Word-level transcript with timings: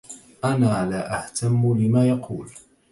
أنا 0.43 0.89
لا 0.89 1.23
أهتم 1.25 1.77
لما 1.79 2.07
يقول. 2.07 2.49